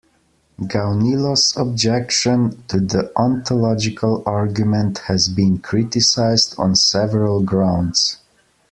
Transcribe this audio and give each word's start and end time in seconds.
Gaunilo's 0.65 1.55
objection 1.55 2.63
to 2.69 2.79
the 2.79 3.11
ontological 3.15 4.23
argument 4.25 4.97
has 5.05 5.29
been 5.29 5.59
criticised 5.59 6.55
on 6.57 6.75
several 6.75 7.43
grounds. 7.43 8.17